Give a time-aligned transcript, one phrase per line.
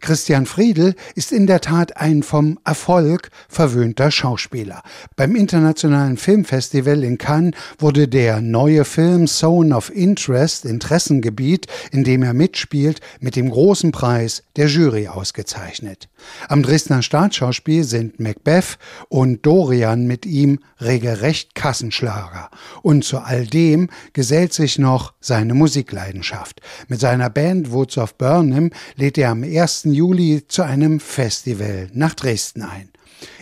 [0.00, 4.82] Christian Friedel ist in der Tat ein vom Erfolg verwöhnter Schauspieler.
[5.16, 12.22] Beim Internationalen Filmfestival in Cannes wurde der neue Film Zone of Interest, Interessengebiet, in dem
[12.22, 16.08] er mitspielt, mit dem großen Preis der Jury ausgezeichnet.
[16.48, 18.78] Am Dresdner Staatsschauspiel sind Macbeth
[19.08, 22.50] und Dorian mit ihm regelrecht Kassenschlager.
[22.82, 26.60] Und zu all dem gesellt sich noch seine Musikleidenschaft.
[26.88, 29.84] Mit seiner Band Woods of Burnham lädt er am 1.
[29.96, 32.90] Juli zu einem Festival nach Dresden ein.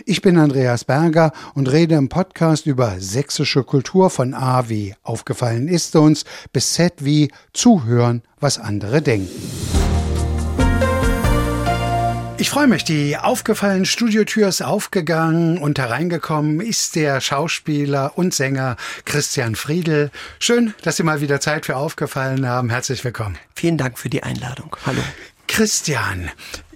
[0.05, 5.67] Ich bin Andreas Berger und rede im Podcast über sächsische Kultur von A wie aufgefallen
[5.67, 6.23] ist uns
[6.53, 9.29] bis Z wie zuhören, was andere denken.
[12.37, 18.77] Ich freue mich, die aufgefallene Studiotür ist aufgegangen und hereingekommen ist der Schauspieler und Sänger
[19.03, 20.11] Christian Friedel.
[20.39, 22.69] Schön, dass Sie mal wieder Zeit für aufgefallen haben.
[22.69, 23.37] Herzlich willkommen.
[23.55, 24.75] Vielen Dank für die Einladung.
[24.85, 25.01] Hallo.
[25.55, 26.29] Christian,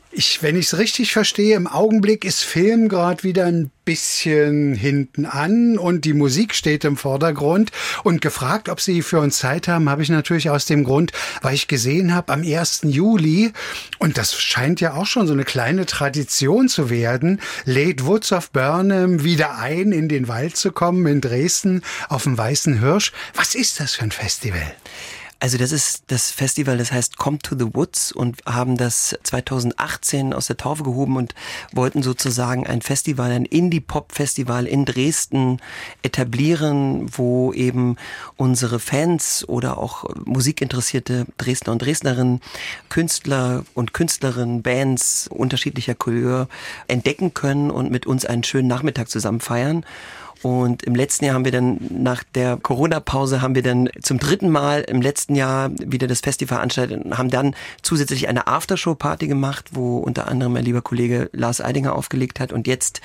[0.09, 5.25] ich, wenn ich es richtig verstehe, im Augenblick ist Film gerade wieder ein bisschen hinten
[5.25, 7.73] an und die Musik steht im Vordergrund.
[8.05, 11.55] Und gefragt, ob Sie für uns Zeit haben, habe ich natürlich aus dem Grund, weil
[11.55, 12.83] ich gesehen habe, am 1.
[12.83, 13.51] Juli,
[13.97, 18.51] und das scheint ja auch schon so eine kleine Tradition zu werden, lädt Woods of
[18.51, 23.11] Burnham wieder ein, in den Wald zu kommen, in Dresden, auf dem Weißen Hirsch.
[23.35, 24.71] Was ist das für ein Festival?
[25.41, 30.33] Also das ist das Festival, das heißt Come to the Woods und haben das 2018
[30.33, 31.33] aus der Taufe gehoben und
[31.71, 35.61] wollten sozusagen ein Festival, ein Indie-Pop-Festival in Dresden
[36.01, 37.95] etablieren, wo eben
[38.35, 42.41] unsere Fans oder auch musikinteressierte Dresdner und Dresdnerinnen,
[42.89, 46.49] Künstler und Künstlerinnen, Bands unterschiedlicher Couleur
[46.87, 49.85] entdecken können und mit uns einen schönen Nachmittag zusammen feiern.
[50.41, 54.49] Und im letzten Jahr haben wir dann nach der Corona-Pause haben wir dann zum dritten
[54.49, 59.71] Mal im letzten Jahr wieder das Festival veranstaltet und haben dann zusätzlich eine Aftershow-Party gemacht,
[59.73, 62.53] wo unter anderem mein lieber Kollege Lars Eidinger aufgelegt hat.
[62.53, 63.01] Und jetzt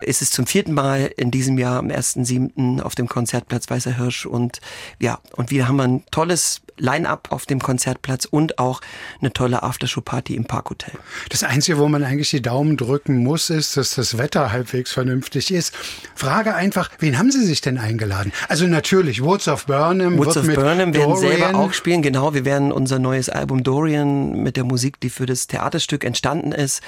[0.00, 2.80] ist es zum vierten Mal in diesem Jahr am 1.7.
[2.80, 4.60] auf dem Konzertplatz Weißer Hirsch und
[4.98, 8.80] ja, und wir haben ein tolles Line-up auf dem Konzertplatz und auch
[9.20, 10.92] eine tolle Aftershow-Party im Parkhotel.
[11.28, 15.52] Das Einzige, wo man eigentlich die Daumen drücken muss, ist, dass das Wetter halbwegs vernünftig
[15.52, 15.74] ist.
[16.14, 18.32] Frage einfach, wen haben Sie sich denn eingeladen?
[18.48, 20.18] Also natürlich Woods of Burnham.
[20.18, 22.34] Woods of Burnham werden selber auch spielen, genau.
[22.34, 26.82] Wir werden unser neues Album Dorian mit der Musik, die für das Theaterstück entstanden ist,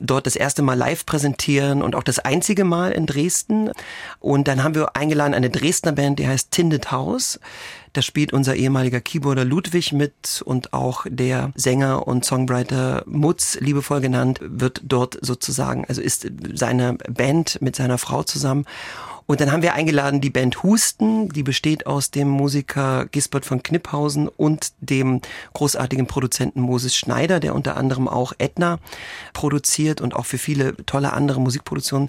[0.00, 3.70] dort das erste Mal live präsentieren und auch das einzige Mal in Dresden.
[4.20, 7.40] Und dann haben wir eingeladen eine Dresdner Band, die heißt Tinted House.
[7.92, 14.02] Da spielt unser ehemaliger Keyboarder Ludwig mit und auch der Sänger und Songwriter Mutz, liebevoll
[14.02, 18.66] genannt, wird dort sozusagen, also ist seine Band mit seiner Frau zusammen.
[19.26, 23.62] Und dann haben wir eingeladen die Band Husten, die besteht aus dem Musiker Gisbert von
[23.62, 25.20] Kniphausen und dem
[25.52, 28.78] großartigen Produzenten Moses Schneider, der unter anderem auch Edna
[29.32, 32.08] produziert und auch für viele tolle andere Musikproduktionen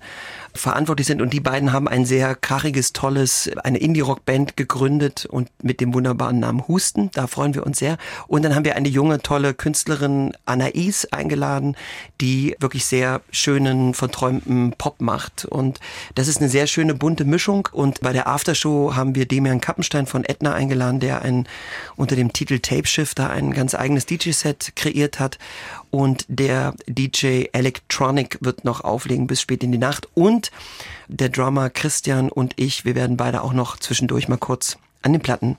[0.53, 1.21] verantwortlich sind.
[1.21, 6.39] Und die beiden haben ein sehr krachiges, tolles, eine Indie-Rock-Band gegründet und mit dem wunderbaren
[6.39, 7.09] Namen Husten.
[7.13, 7.97] Da freuen wir uns sehr.
[8.27, 11.75] Und dann haben wir eine junge, tolle Künstlerin Anais eingeladen,
[12.21, 15.45] die wirklich sehr schönen, verträumten Pop macht.
[15.45, 15.79] Und
[16.13, 17.67] das ist eine sehr schöne bunte Mischung.
[17.71, 21.47] Und bei der Aftershow haben wir Demian Kappenstein von Edna eingeladen, der ein,
[21.95, 25.37] unter dem Titel Tape Shifter ein ganz eigenes DJ-Set kreiert hat.
[25.89, 30.07] Und der DJ Electronic wird noch auflegen bis spät in die Nacht.
[30.13, 30.51] Und
[31.07, 35.21] der Drummer Christian und ich, wir werden beide auch noch zwischendurch mal kurz an den
[35.21, 35.57] Platten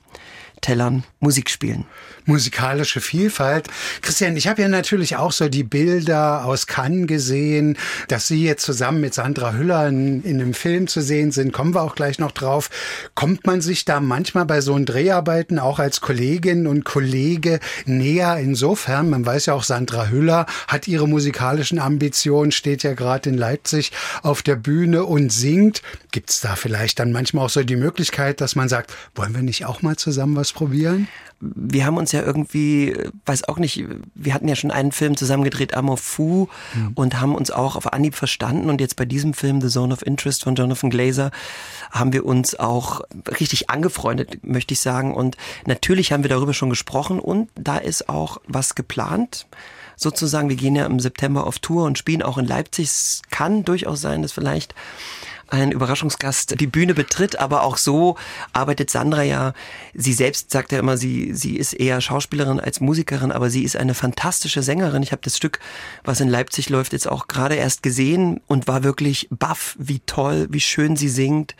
[0.61, 1.85] Tellern Musik spielen.
[2.25, 3.67] Musikalische Vielfalt.
[4.01, 7.77] Christian, ich habe ja natürlich auch so die Bilder aus Cannes gesehen,
[8.07, 11.53] dass Sie jetzt zusammen mit Sandra Hüller in, in einem Film zu sehen sind.
[11.53, 12.69] Kommen wir auch gleich noch drauf.
[13.15, 18.37] Kommt man sich da manchmal bei so einen Dreharbeiten auch als Kollegin und Kollege näher?
[18.37, 23.37] Insofern, man weiß ja auch, Sandra Hüller hat ihre musikalischen Ambitionen, steht ja gerade in
[23.37, 23.91] Leipzig
[24.21, 25.81] auf der Bühne und singt.
[26.11, 29.41] Gibt es da vielleicht dann manchmal auch so die Möglichkeit, dass man sagt, wollen wir
[29.41, 31.07] nicht auch mal zusammen was ausprobieren?
[31.41, 32.93] Wir haben uns ja irgendwie,
[33.25, 36.91] weiß auch nicht, wir hatten ja schon einen Film zusammen gedreht, Amor Fou, mhm.
[36.95, 38.69] und haben uns auch auf Anhieb verstanden.
[38.69, 41.31] Und jetzt bei diesem Film, The Zone of Interest von Jonathan Glazer,
[41.91, 43.01] haben wir uns auch
[43.39, 45.13] richtig angefreundet, möchte ich sagen.
[45.13, 49.47] Und natürlich haben wir darüber schon gesprochen und da ist auch was geplant
[49.95, 50.49] sozusagen.
[50.49, 52.87] Wir gehen ja im September auf Tour und spielen auch in Leipzig.
[52.87, 54.73] Es kann durchaus sein, dass vielleicht
[55.51, 58.15] ein Überraschungsgast die Bühne betritt, aber auch so
[58.53, 59.53] arbeitet Sandra ja.
[59.93, 63.75] Sie selbst sagt ja immer, sie, sie ist eher Schauspielerin als Musikerin, aber sie ist
[63.75, 65.03] eine fantastische Sängerin.
[65.03, 65.59] Ich habe das Stück,
[66.03, 70.47] was in Leipzig läuft, jetzt auch gerade erst gesehen und war wirklich baff, wie toll,
[70.49, 71.55] wie schön sie singt.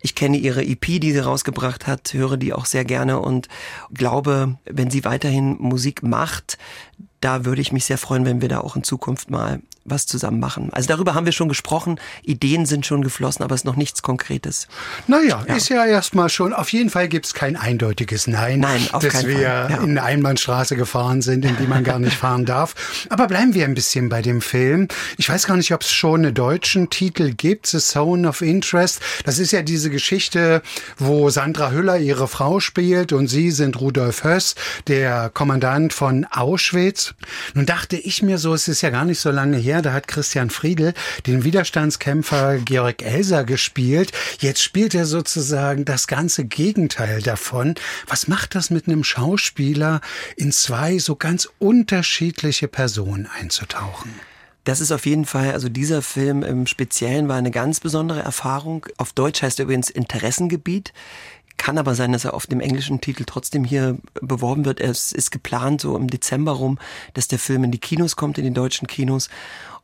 [0.00, 3.48] Ich kenne ihre EP, die sie rausgebracht hat, höre die auch sehr gerne und
[3.92, 6.58] glaube, wenn sie weiterhin Musik macht,
[7.20, 10.40] da würde ich mich sehr freuen, wenn wir da auch in Zukunft mal was zusammen
[10.40, 10.70] machen.
[10.72, 14.02] Also darüber haben wir schon gesprochen, Ideen sind schon geflossen, aber es ist noch nichts
[14.02, 14.68] Konkretes.
[15.06, 15.54] Naja, ja.
[15.54, 19.26] ist ja erstmal schon, auf jeden Fall gibt es kein eindeutiges Nein, Nein auf dass
[19.26, 19.66] wir ja.
[19.66, 22.74] in eine Einbahnstraße gefahren sind, in die man gar nicht fahren darf.
[23.08, 24.88] Aber bleiben wir ein bisschen bei dem Film.
[25.16, 29.00] Ich weiß gar nicht, ob es schon einen deutschen Titel gibt, The Zone of Interest.
[29.24, 30.62] Das ist ja diese Geschichte,
[30.96, 34.54] wo Sandra Hüller ihre Frau spielt und sie sind Rudolf Höss,
[34.86, 37.14] der Kommandant von Auschwitz.
[37.54, 40.08] Nun dachte ich mir so, es ist ja gar nicht so lange her, da hat
[40.08, 40.94] Christian Friedel
[41.26, 44.12] den Widerstandskämpfer Georg Elser gespielt.
[44.40, 47.74] Jetzt spielt er sozusagen das ganze Gegenteil davon.
[48.06, 50.00] Was macht das mit einem Schauspieler,
[50.36, 54.14] in zwei so ganz unterschiedliche Personen einzutauchen?
[54.68, 58.84] Das ist auf jeden Fall, also dieser Film im Speziellen war eine ganz besondere Erfahrung.
[58.98, 60.92] Auf Deutsch heißt er übrigens Interessengebiet.
[61.58, 64.80] Kann aber sein, dass er auf dem englischen Titel trotzdem hier beworben wird.
[64.80, 66.78] Es ist geplant so im Dezember rum,
[67.12, 69.28] dass der Film in die Kinos kommt, in die deutschen Kinos.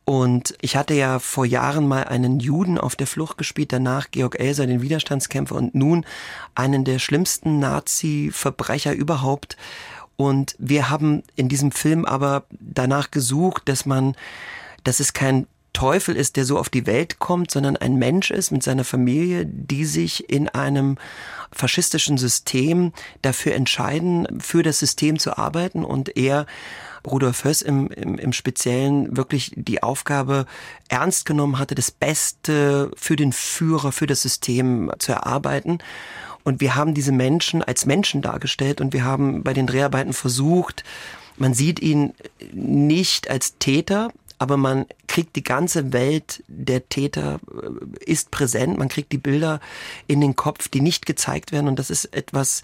[0.04, 4.38] Und ich hatte ja vor Jahren mal einen Juden auf der Flucht gespielt, danach Georg
[4.38, 6.04] Elser, den Widerstandskämpfer und nun
[6.54, 9.56] einen der schlimmsten Nazi-Verbrecher überhaupt.
[10.16, 14.14] Und wir haben in diesem Film aber danach gesucht, dass man,
[14.84, 18.50] dass es kein Teufel ist, der so auf die Welt kommt, sondern ein Mensch ist
[18.50, 20.96] mit seiner Familie, die sich in einem
[21.52, 26.46] faschistischen System dafür entscheiden, für das System zu arbeiten und er
[27.06, 30.46] Rudolf Höss im, im, im Speziellen wirklich die Aufgabe
[30.88, 35.78] ernst genommen hatte, das Beste für den Führer, für das System zu erarbeiten.
[36.44, 40.84] Und wir haben diese Menschen als Menschen dargestellt und wir haben bei den Dreharbeiten versucht,
[41.36, 42.14] man sieht ihn
[42.52, 48.88] nicht als Täter, aber man kriegt die ganze Welt der Täter äh, ist präsent, man
[48.88, 49.60] kriegt die Bilder
[50.08, 51.68] in den Kopf, die nicht gezeigt werden.
[51.68, 52.62] Und das ist etwas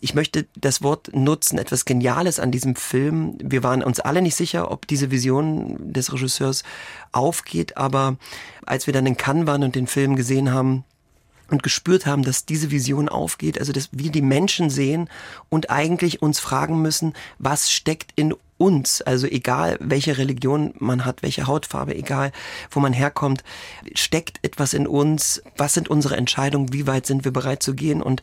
[0.00, 3.38] ich möchte das Wort nutzen, etwas Geniales an diesem Film.
[3.40, 6.64] Wir waren uns alle nicht sicher, ob diese Vision des Regisseurs
[7.12, 8.16] aufgeht, aber
[8.66, 10.84] als wir dann in Cannes waren und den Film gesehen haben,
[11.50, 15.08] und gespürt haben, dass diese Vision aufgeht, also dass wir die Menschen sehen
[15.50, 21.22] und eigentlich uns fragen müssen, was steckt in uns, also egal welche Religion man hat,
[21.22, 22.30] welche Hautfarbe, egal
[22.70, 23.42] wo man herkommt,
[23.94, 28.00] steckt etwas in uns, was sind unsere Entscheidungen, wie weit sind wir bereit zu gehen?
[28.00, 28.22] Und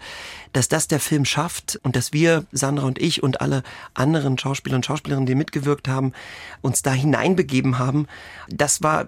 [0.54, 3.64] dass das der Film schafft und dass wir, Sandra und ich und alle
[3.94, 6.14] anderen Schauspieler und Schauspielerinnen, die mitgewirkt haben,
[6.62, 8.08] uns da hineinbegeben haben,
[8.50, 9.06] das war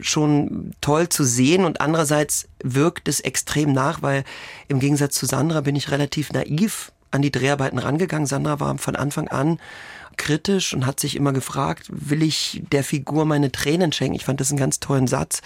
[0.00, 1.64] schon toll zu sehen.
[1.64, 4.24] Und andererseits wirkt es extrem nach, weil
[4.68, 8.26] im Gegensatz zu Sandra bin ich relativ naiv an die Dreharbeiten rangegangen.
[8.26, 9.58] Sandra war von Anfang an
[10.16, 14.16] kritisch und hat sich immer gefragt, will ich der Figur meine Tränen schenken?
[14.16, 15.42] Ich fand das einen ganz tollen Satz.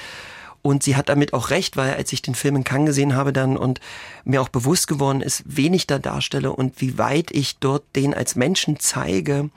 [0.60, 3.32] Und sie hat damit auch recht, weil als ich den Film in Cannes gesehen habe
[3.32, 3.80] dann und
[4.24, 8.12] mir auch bewusst geworden ist, wen ich da darstelle und wie weit ich dort den
[8.12, 9.50] als Menschen zeige,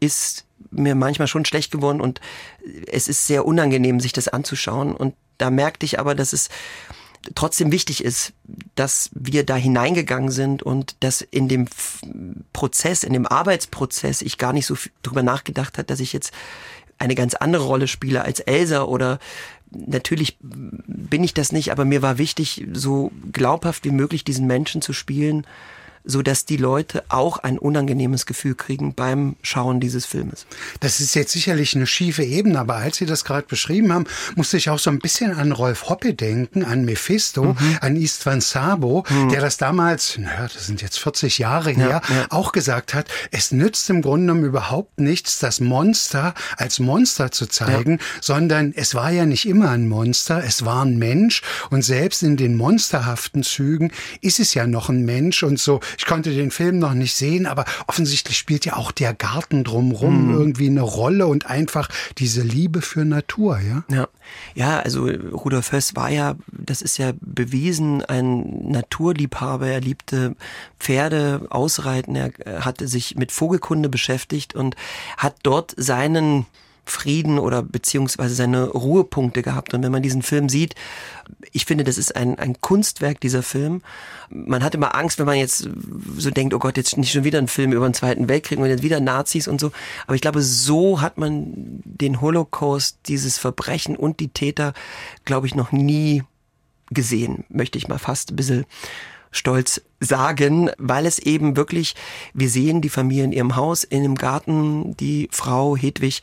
[0.00, 2.20] ist mir manchmal schon schlecht geworden und
[2.86, 4.94] es ist sehr unangenehm, sich das anzuschauen.
[4.96, 6.48] Und da merkte ich aber, dass es
[7.34, 8.32] trotzdem wichtig ist,
[8.74, 11.66] dass wir da hineingegangen sind und dass in dem
[12.52, 16.32] Prozess, in dem Arbeitsprozess ich gar nicht so drüber nachgedacht hat, dass ich jetzt
[16.98, 19.18] eine ganz andere Rolle spiele als Elsa oder
[19.70, 24.80] natürlich bin ich das nicht, aber mir war wichtig, so glaubhaft wie möglich diesen Menschen
[24.82, 25.46] zu spielen
[26.06, 30.46] so dass die Leute auch ein unangenehmes Gefühl kriegen beim Schauen dieses Filmes.
[30.80, 34.56] Das ist jetzt sicherlich eine schiefe Ebene, aber als Sie das gerade beschrieben haben, musste
[34.56, 37.78] ich auch so ein bisschen an Rolf Hoppe denken, an Mephisto, mhm.
[37.80, 39.28] an Istvan Sabo, mhm.
[39.28, 42.26] der das damals, naja, das sind jetzt 40 Jahre her, ja, ja.
[42.30, 47.46] auch gesagt hat, es nützt im Grunde genommen überhaupt nichts, das Monster als Monster zu
[47.46, 48.04] zeigen, ja.
[48.20, 52.36] sondern es war ja nicht immer ein Monster, es war ein Mensch und selbst in
[52.36, 56.78] den monsterhaften Zügen ist es ja noch ein Mensch und so ich konnte den Film
[56.78, 60.34] noch nicht sehen, aber offensichtlich spielt ja auch der Garten drumrum mhm.
[60.34, 61.88] irgendwie eine Rolle und einfach
[62.18, 63.84] diese Liebe für Natur, ja?
[63.88, 64.08] Ja.
[64.54, 69.68] Ja, also Rudolf Höss war ja, das ist ja bewiesen, ein Naturliebhaber.
[69.68, 70.34] Er liebte
[70.80, 72.16] Pferde, Ausreiten.
[72.16, 72.32] Er
[72.64, 74.74] hatte sich mit Vogelkunde beschäftigt und
[75.16, 76.46] hat dort seinen
[76.86, 79.74] Frieden oder beziehungsweise seine Ruhepunkte gehabt.
[79.74, 80.74] Und wenn man diesen Film sieht,
[81.52, 83.82] ich finde, das ist ein, ein Kunstwerk, dieser Film.
[84.30, 85.68] Man hat immer Angst, wenn man jetzt
[86.16, 88.66] so denkt, oh Gott, jetzt nicht schon wieder ein Film über den Zweiten Weltkrieg und
[88.66, 89.72] jetzt wieder Nazis und so.
[90.06, 91.52] Aber ich glaube, so hat man
[91.84, 94.72] den Holocaust, dieses Verbrechen und die Täter,
[95.24, 96.22] glaube ich, noch nie
[96.90, 98.64] gesehen, möchte ich mal fast ein bisschen
[99.32, 101.94] stolz sagen, weil es eben wirklich,
[102.34, 106.22] wir sehen die Familie in ihrem Haus, in dem Garten, die Frau Hedwig,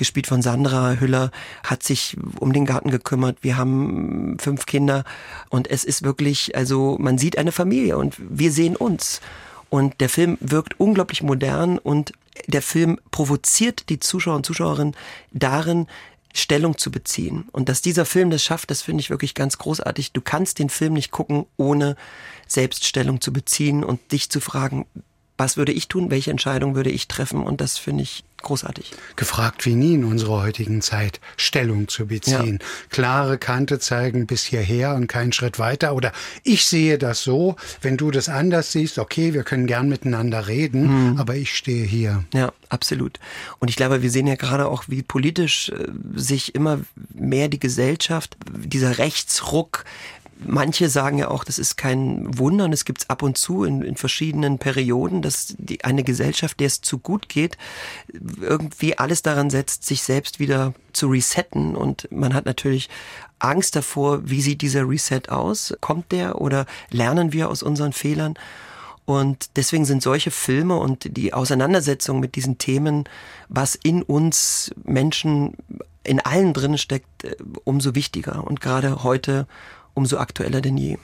[0.00, 1.30] gespielt von Sandra Hüller,
[1.62, 3.38] hat sich um den Garten gekümmert.
[3.42, 5.04] Wir haben fünf Kinder
[5.50, 9.20] und es ist wirklich, also man sieht eine Familie und wir sehen uns.
[9.68, 12.12] Und der Film wirkt unglaublich modern und
[12.48, 14.96] der Film provoziert die Zuschauer und Zuschauerinnen
[15.32, 15.86] darin,
[16.32, 17.48] Stellung zu beziehen.
[17.52, 20.12] Und dass dieser Film das schafft, das finde ich wirklich ganz großartig.
[20.12, 21.96] Du kannst den Film nicht gucken, ohne
[22.46, 24.86] selbst Stellung zu beziehen und dich zu fragen,
[25.36, 28.92] was würde ich tun, welche Entscheidung würde ich treffen und das finde ich großartig.
[29.16, 32.58] Gefragt wie nie in unserer heutigen Zeit, Stellung zu beziehen.
[32.60, 32.66] Ja.
[32.90, 35.94] Klare Kante zeigen bis hierher und keinen Schritt weiter.
[35.94, 40.48] Oder ich sehe das so, wenn du das anders siehst, okay, wir können gern miteinander
[40.48, 41.18] reden, mhm.
[41.18, 42.24] aber ich stehe hier.
[42.34, 43.18] Ja, absolut.
[43.58, 46.80] Und ich glaube, wir sehen ja gerade auch, wie politisch äh, sich immer
[47.14, 49.84] mehr die Gesellschaft, dieser Rechtsruck
[50.46, 53.64] Manche sagen ja auch, das ist kein Wunder und es gibt es ab und zu
[53.64, 57.58] in, in verschiedenen Perioden, dass die, eine Gesellschaft, der es zu gut geht,
[58.40, 61.76] irgendwie alles daran setzt, sich selbst wieder zu resetten.
[61.76, 62.88] Und man hat natürlich
[63.38, 65.74] Angst davor, wie sieht dieser Reset aus?
[65.80, 68.34] Kommt der oder lernen wir aus unseren Fehlern?
[69.04, 73.08] Und deswegen sind solche Filme und die Auseinandersetzung mit diesen Themen,
[73.48, 75.54] was in uns Menschen
[76.04, 78.44] in allen drin steckt, äh, umso wichtiger.
[78.44, 79.46] Und gerade heute
[79.94, 80.96] umso aktueller denn je.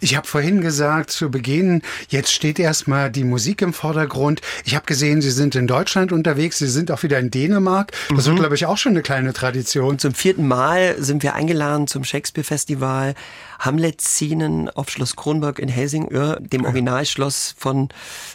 [0.00, 4.40] Ich habe vorhin gesagt zu Beginn, jetzt steht erstmal die Musik im Vordergrund.
[4.64, 7.92] Ich habe gesehen, Sie sind in Deutschland unterwegs, Sie sind auch wieder in Dänemark.
[8.08, 8.32] Das mhm.
[8.32, 9.98] wird, glaube ich, auch schon eine kleine Tradition.
[9.98, 13.14] Zum vierten Mal sind wir eingeladen zum Shakespeare-Festival
[13.58, 17.88] Hamlet-Szenen auf Schloss Kronberg in Helsingör, dem Originalschloss von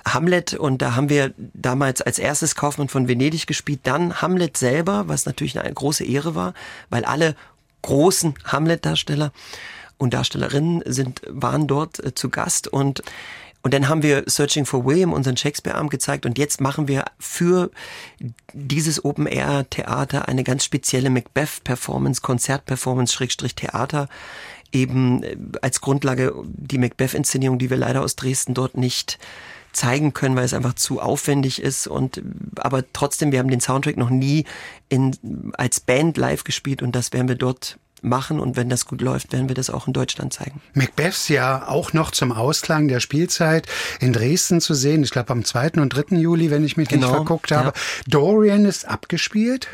[0.06, 0.56] Hamlet.
[0.56, 5.26] Und da haben wir damals als erstes Kaufmann von Venedig gespielt, dann Hamlet selber, was
[5.26, 6.54] natürlich eine große Ehre war,
[6.90, 7.36] weil alle
[7.84, 9.32] großen Hamlet-Darsteller
[10.02, 13.02] und Darstellerinnen sind, waren dort äh, zu Gast und
[13.64, 17.70] und dann haben wir Searching for William, unseren Shakespeare-Abend gezeigt und jetzt machen wir für
[18.54, 24.10] dieses Open-Air-Theater eine ganz spezielle Macbeth-Performance, Konzert-Performance, Schrägstrich Theater,
[24.72, 29.20] eben äh, als Grundlage die Macbeth-Inszenierung, die wir leider aus Dresden dort nicht
[29.74, 32.22] zeigen können, weil es einfach zu aufwendig ist und
[32.58, 34.46] aber trotzdem, wir haben den Soundtrack noch nie
[34.90, 39.02] in, als Band live gespielt und das werden wir dort machen und wenn das gut
[39.02, 40.62] läuft, werden wir das auch in Deutschland zeigen.
[40.74, 43.68] Macbeths ja auch noch zum Ausklang der Spielzeit
[44.00, 45.04] in Dresden zu sehen.
[45.04, 45.74] Ich glaube am 2.
[45.74, 46.18] und 3.
[46.18, 47.68] Juli, wenn ich mich genau, nicht verguckt habe.
[47.68, 47.74] Ja.
[48.08, 49.68] Dorian ist abgespielt.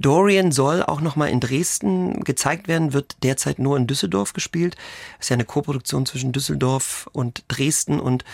[0.00, 4.76] Dorian soll auch noch mal in Dresden gezeigt werden, wird derzeit nur in Düsseldorf gespielt.
[5.18, 8.24] Das ist ja eine Koproduktion zwischen Düsseldorf und Dresden und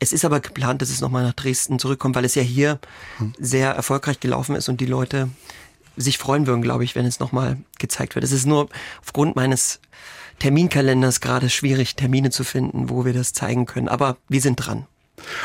[0.00, 2.78] es ist aber geplant, dass es nochmal nach Dresden zurückkommt, weil es ja hier
[3.18, 3.32] hm.
[3.38, 5.28] sehr erfolgreich gelaufen ist und die Leute
[5.98, 8.24] sich freuen würden, glaube ich, wenn es nochmal gezeigt wird.
[8.24, 8.68] Es ist nur
[9.00, 9.80] aufgrund meines
[10.38, 13.88] Terminkalenders gerade schwierig, Termine zu finden, wo wir das zeigen können.
[13.88, 14.86] Aber wir sind dran.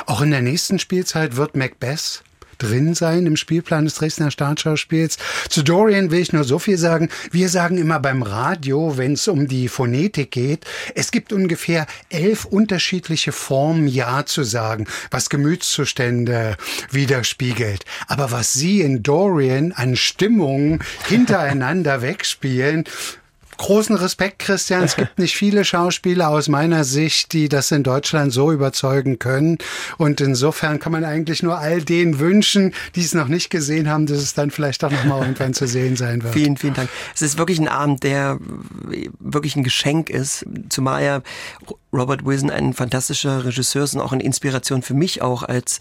[0.05, 2.23] Auch in der nächsten Spielzeit wird Macbeth
[2.63, 5.17] drin sein im Spielplan des Dresdner Staatsschauspiels.
[5.49, 7.09] Zu Dorian will ich nur so viel sagen.
[7.31, 10.65] Wir sagen immer beim Radio, wenn es um die Phonetik geht,
[10.95, 16.57] es gibt ungefähr elf unterschiedliche Formen, Ja zu sagen, was Gemütszustände
[16.91, 17.85] widerspiegelt.
[18.07, 22.85] Aber was Sie in Dorian an Stimmungen hintereinander wegspielen,
[23.57, 24.83] großen Respekt, Christian.
[24.83, 29.57] Es gibt nicht viele Schauspieler aus meiner Sicht, die das in Deutschland so überzeugen können.
[29.97, 34.05] Und insofern kann man eigentlich nur all denen wünschen, die es noch nicht gesehen haben,
[34.05, 36.33] dass es dann vielleicht doch noch mal irgendwann zu sehen sein wird.
[36.33, 36.89] Vielen, vielen Dank.
[37.13, 38.37] Es ist wirklich ein Abend, der
[39.19, 41.21] wirklich ein Geschenk ist, zumal ja
[41.91, 45.79] Robert Wilson ein fantastischer Regisseur ist und auch eine Inspiration für mich auch als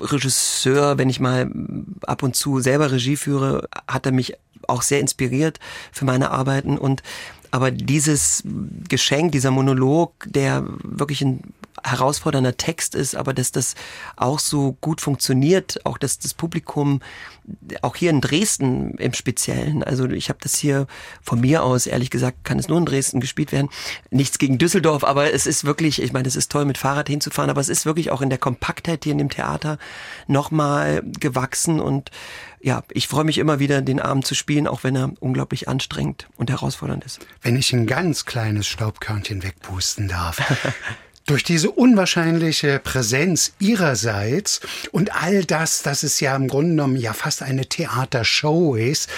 [0.00, 1.50] Regisseur, wenn ich mal
[2.06, 4.34] ab und zu selber Regie führe, hat er mich
[4.66, 5.58] auch sehr inspiriert
[5.92, 6.78] für meine Arbeiten.
[6.78, 7.02] Und
[7.50, 8.42] aber dieses
[8.88, 11.40] Geschenk, dieser Monolog, der wirklich ein
[11.90, 13.74] herausfordernder Text ist, aber dass das
[14.16, 17.00] auch so gut funktioniert, auch dass das Publikum,
[17.82, 20.86] auch hier in Dresden im Speziellen, also ich habe das hier
[21.22, 23.68] von mir aus, ehrlich gesagt, kann es nur in Dresden gespielt werden.
[24.10, 27.50] Nichts gegen Düsseldorf, aber es ist wirklich, ich meine, es ist toll, mit Fahrrad hinzufahren,
[27.50, 29.78] aber es ist wirklich auch in der Kompaktheit hier in dem Theater
[30.26, 32.10] nochmal gewachsen und
[32.60, 36.28] ja, ich freue mich immer wieder, den Abend zu spielen, auch wenn er unglaublich anstrengend
[36.36, 37.20] und herausfordernd ist.
[37.40, 40.40] Wenn ich ein ganz kleines Staubkörnchen wegpusten darf.
[41.28, 47.12] Durch diese unwahrscheinliche Präsenz ihrerseits und all das, dass es ja im Grunde genommen ja
[47.12, 49.10] fast eine Theatershow ist,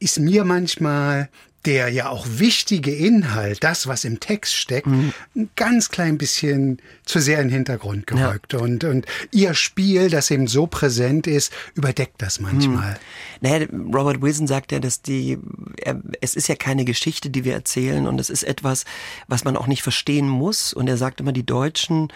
[0.00, 1.28] ist mir manchmal
[1.66, 5.12] der ja auch wichtige Inhalt, das, was im Text steckt, mhm.
[5.34, 8.52] ein ganz klein bisschen zu sehr in den Hintergrund gerückt.
[8.52, 8.60] Ja.
[8.60, 12.92] Und, und ihr Spiel, das eben so präsent ist, überdeckt das manchmal.
[12.92, 12.96] Mhm.
[13.40, 15.38] Naja, Robert Wilson sagt ja, dass die,
[15.78, 18.84] er, es ist ja keine Geschichte, die wir erzählen und es ist etwas,
[19.28, 20.72] was man auch nicht verstehen muss.
[20.72, 22.12] Und er sagt immer, die Deutschen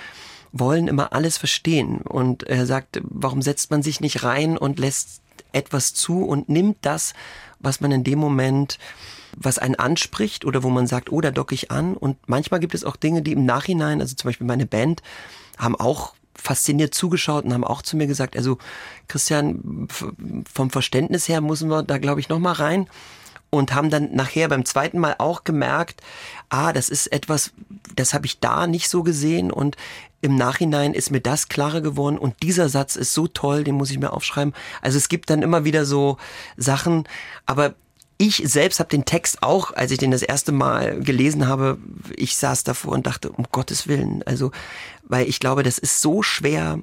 [0.52, 1.99] wollen immer alles verstehen.
[1.99, 5.21] Und er sagt, warum setzt man sich nicht rein und lässt
[5.52, 7.14] etwas zu und nimmt das,
[7.61, 8.78] was man in dem Moment
[9.40, 11.95] was einen anspricht oder wo man sagt, oh, da docke ich an.
[11.95, 15.02] Und manchmal gibt es auch Dinge, die im Nachhinein, also zum Beispiel meine Band,
[15.59, 18.59] haben auch fasziniert zugeschaut und haben auch zu mir gesagt, also
[19.09, 19.88] Christian,
[20.52, 22.88] vom Verständnis her müssen wir da, glaube ich, nochmal rein
[23.50, 26.00] und haben dann nachher beim zweiten Mal auch gemerkt,
[26.49, 27.52] ah, das ist etwas,
[27.97, 29.76] das habe ich da nicht so gesehen und
[30.21, 33.90] im Nachhinein ist mir das klarer geworden und dieser Satz ist so toll, den muss
[33.90, 34.52] ich mir aufschreiben.
[34.83, 36.18] Also es gibt dann immer wieder so
[36.57, 37.04] Sachen,
[37.47, 37.75] aber
[38.18, 41.78] ich selbst habe den Text auch, als ich den das erste Mal gelesen habe,
[42.16, 44.50] ich saß davor und dachte, um Gottes Willen, also,
[45.04, 46.80] weil ich glaube, das ist so schwer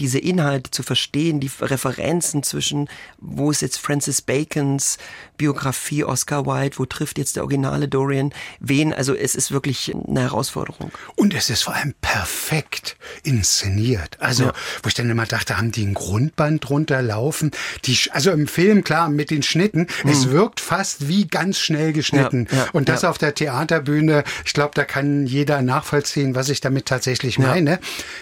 [0.00, 4.98] diese Inhalte zu verstehen, die Referenzen zwischen, wo ist jetzt Francis Bacons
[5.36, 10.20] Biografie, Oscar Wilde, wo trifft jetzt der originale Dorian wen, also es ist wirklich eine
[10.20, 10.92] Herausforderung.
[11.16, 14.16] Und es ist vor allem perfekt inszeniert.
[14.20, 14.52] Also, ja.
[14.82, 17.50] wo ich dann immer dachte, haben die ein Grundband drunter laufen?
[17.84, 20.10] Die, also im Film, klar, mit den Schnitten, mhm.
[20.10, 22.46] es wirkt fast wie ganz schnell geschnitten.
[22.50, 26.60] Ja, ja, Und das auf der Theaterbühne, ich glaube, da kann jeder nachvollziehen, was ich
[26.60, 27.80] damit tatsächlich meine.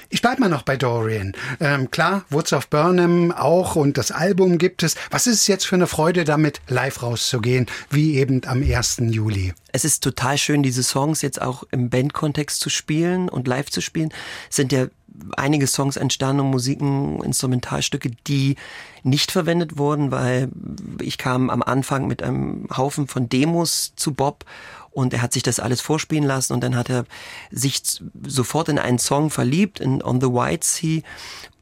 [0.08, 1.34] Ich bleibe mal noch bei Dorian.
[1.62, 4.96] Ähm, klar, Woods of Burnham auch und das Album gibt es.
[5.12, 8.96] Was ist es jetzt für eine Freude, damit live rauszugehen, wie eben am 1.
[9.10, 9.54] Juli?
[9.70, 13.80] Es ist total schön, diese Songs jetzt auch im Bandkontext zu spielen und live zu
[13.80, 14.12] spielen.
[14.50, 14.86] Es sind ja
[15.36, 18.56] einige Songs entstanden und Musiken, Instrumentalstücke, die
[19.04, 20.48] nicht verwendet wurden, weil
[21.00, 24.44] ich kam am Anfang mit einem Haufen von Demos zu Bob
[24.92, 27.04] und er hat sich das alles vorspielen lassen und dann hat er
[27.50, 27.82] sich
[28.26, 31.02] sofort in einen Song verliebt, in On the White Sea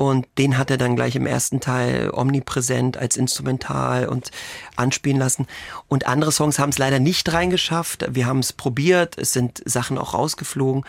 [0.00, 4.30] und den hat er dann gleich im ersten Teil omnipräsent als Instrumental und
[4.74, 5.46] anspielen lassen.
[5.88, 8.06] Und andere Songs haben es leider nicht reingeschafft.
[8.10, 10.84] Wir haben es probiert, es sind Sachen auch rausgeflogen.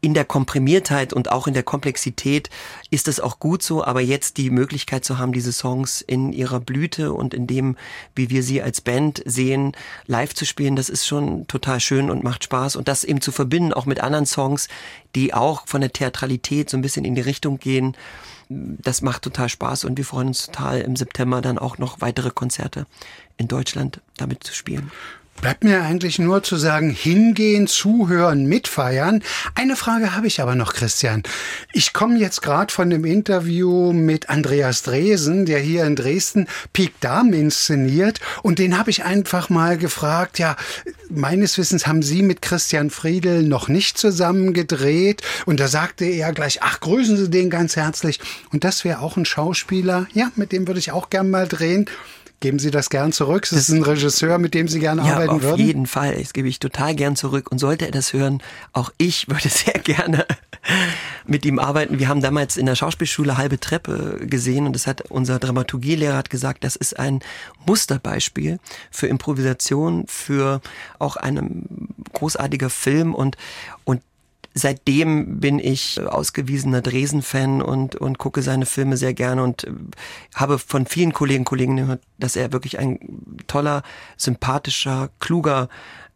[0.00, 2.48] In der Komprimiertheit und auch in der Komplexität
[2.88, 6.58] ist es auch gut so, aber jetzt die Möglichkeit zu haben, diese Songs in ihrer
[6.60, 7.76] Blüte und in dem,
[8.14, 9.72] wie wir sie als Band sehen,
[10.06, 12.76] live zu spielen, das ist schon total schön und macht Spaß.
[12.76, 14.68] Und das eben zu verbinden, auch mit anderen Songs,
[15.14, 17.96] die auch von der Theatralität so ein bisschen in die Richtung gehen
[18.48, 22.30] das macht total Spaß und wir freuen uns total im September dann auch noch weitere
[22.30, 22.86] Konzerte
[23.36, 24.90] in Deutschland damit zu spielen.
[25.44, 29.22] Bleibt mir eigentlich nur zu sagen, hingehen, zuhören, mitfeiern.
[29.54, 31.22] Eine Frage habe ich aber noch, Christian.
[31.74, 36.98] Ich komme jetzt gerade von dem Interview mit Andreas Dresen, der hier in Dresden Peak
[37.00, 38.20] Dam inszeniert.
[38.42, 40.56] Und den habe ich einfach mal gefragt, ja,
[41.10, 45.20] meines Wissens haben Sie mit Christian Friedel noch nicht zusammen gedreht.
[45.44, 48.18] Und da sagte er gleich, ach, grüßen Sie den ganz herzlich.
[48.50, 50.06] Und das wäre auch ein Schauspieler.
[50.14, 51.84] Ja, mit dem würde ich auch gern mal drehen.
[52.44, 53.44] Geben Sie das gern zurück?
[53.44, 55.54] Ist das ein Regisseur, mit dem Sie gerne ja, arbeiten auf würden?
[55.54, 56.14] Auf jeden Fall.
[56.18, 57.50] Das gebe ich total gern zurück.
[57.50, 58.42] Und sollte er das hören,
[58.74, 60.26] auch ich würde sehr gerne
[61.26, 61.98] mit ihm arbeiten.
[61.98, 66.28] Wir haben damals in der Schauspielschule halbe Treppe gesehen und das hat unser Dramaturgielehrer hat
[66.28, 67.20] gesagt, das ist ein
[67.64, 68.58] Musterbeispiel
[68.90, 70.60] für Improvisation, für
[70.98, 73.38] auch einen großartiger Film und
[73.84, 74.02] und
[74.54, 79.72] seitdem bin ich ausgewiesener Dresen-Fan und, und gucke seine Filme sehr gerne und äh,
[80.34, 83.00] habe von vielen Kollegen Kollegen gehört, dass er wirklich ein
[83.48, 83.82] toller,
[84.16, 85.68] sympathischer, kluger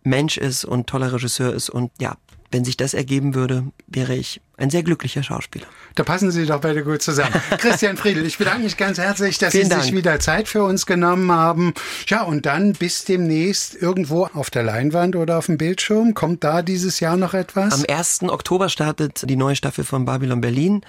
[0.05, 2.17] Mensch ist und toller Regisseur ist und ja,
[2.51, 5.67] wenn sich das ergeben würde, wäre ich ein sehr glücklicher Schauspieler.
[5.95, 7.35] Da passen Sie doch beide gut zusammen.
[7.59, 9.83] Christian Friedel, ich bedanke mich ganz herzlich, dass Vielen Sie Dank.
[9.85, 11.75] sich wieder Zeit für uns genommen haben.
[12.07, 16.15] Ja, und dann bis demnächst irgendwo auf der Leinwand oder auf dem Bildschirm.
[16.15, 17.73] Kommt da dieses Jahr noch etwas?
[17.75, 18.23] Am 1.
[18.25, 20.81] Oktober startet die neue Staffel von Babylon Berlin.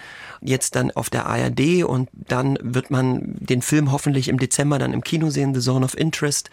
[0.41, 4.93] Jetzt dann auf der ARD und dann wird man den Film hoffentlich im Dezember dann
[4.93, 6.49] im Kino sehen, The Zone of Interest.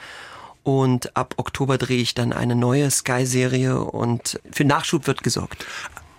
[0.67, 5.65] Und ab Oktober drehe ich dann eine neue Sky-Serie und für Nachschub wird gesorgt.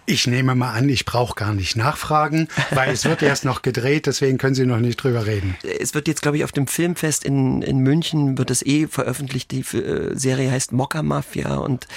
[0.10, 4.06] Ich nehme mal an, ich brauche gar nicht nachfragen, weil es wird erst noch gedreht,
[4.06, 5.58] deswegen können Sie noch nicht drüber reden.
[5.82, 9.52] Es wird jetzt, glaube ich, auf dem Filmfest in, in München wird es eh veröffentlicht.
[9.52, 11.88] Die äh, Serie heißt Mokka Mafia und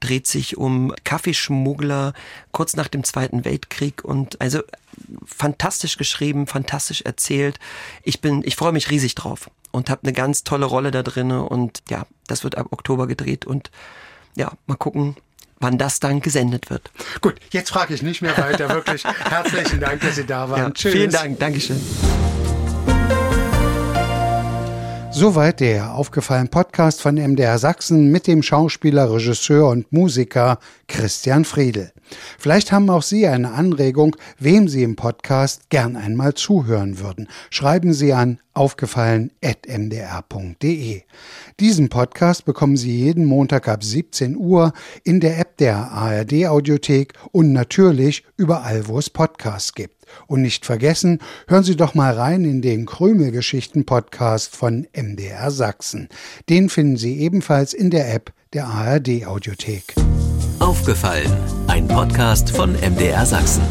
[0.00, 2.12] dreht sich um Kaffeeschmuggler
[2.50, 4.62] kurz nach dem Zweiten Weltkrieg und also
[5.24, 7.60] fantastisch geschrieben, fantastisch erzählt.
[8.02, 11.44] Ich bin, ich freue mich riesig drauf und habe eine ganz tolle Rolle da drinne
[11.44, 13.70] und ja, das wird ab Oktober gedreht und
[14.34, 15.16] ja, mal gucken,
[15.60, 16.90] wann das dann gesendet wird.
[17.20, 18.68] Gut, jetzt frage ich nicht mehr weiter.
[18.70, 20.58] Wirklich herzlichen Dank, dass Sie da waren.
[20.58, 20.92] Ja, Tschüss.
[20.92, 21.80] Vielen Dank, Dankeschön.
[25.12, 31.90] Soweit der aufgefallen Podcast von MDR Sachsen mit dem Schauspieler, Regisseur und Musiker Christian Friedel.
[32.38, 37.26] Vielleicht haben auch Sie eine Anregung, wem Sie im Podcast gern einmal zuhören würden.
[37.50, 41.02] Schreiben Sie an aufgefallen.mdr.de.
[41.58, 47.14] Diesen Podcast bekommen Sie jeden Montag ab 17 Uhr in der App der ARD Audiothek
[47.32, 49.99] und natürlich überall, wo es Podcasts gibt.
[50.26, 56.08] Und nicht vergessen, hören Sie doch mal rein in den Krümelgeschichten-Podcast von MDR Sachsen.
[56.48, 59.94] Den finden Sie ebenfalls in der App der ARD Audiothek.
[60.58, 61.32] Aufgefallen,
[61.68, 63.62] ein Podcast von MDR Sachsen.